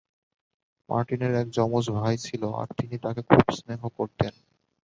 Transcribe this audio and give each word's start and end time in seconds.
মার্টিনের 0.89 1.33
এক 1.35 1.47
যমজ 1.49 1.85
ভই 1.97 2.15
ছিলো 2.17 2.47
আর 2.55 2.67
তিনি 2.77 2.95
তাকে 2.97 3.21
খুব 3.29 3.45
স্নেহ 3.57 3.81
করতেন। 3.97 4.33